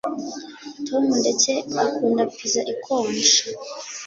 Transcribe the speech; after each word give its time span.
tom 0.87 1.03
ndetse 1.21 1.49
akunda 1.83 2.23
pizza 2.35 2.61
ikonje 2.73 3.37